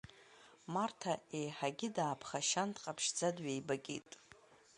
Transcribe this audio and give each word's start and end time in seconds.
Марҭа 0.73 1.13
еиҳагьы 1.37 1.89
дааԥхашьан, 1.95 2.69
дҟаԥшьӡа 2.75 3.29
дҩеибакит. 3.35 4.09